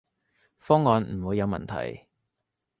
[0.57, 2.07] 方案唔會有問題